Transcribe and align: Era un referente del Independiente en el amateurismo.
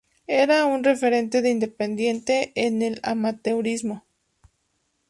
Era 0.25 0.65
un 0.65 0.83
referente 0.83 1.43
del 1.43 1.51
Independiente 1.51 2.53
en 2.55 2.81
el 2.81 2.99
amateurismo. 3.03 4.03